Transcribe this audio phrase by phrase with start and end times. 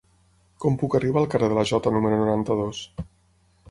[0.65, 2.85] Com puc arribar al carrer de la Jota número noranta-dos?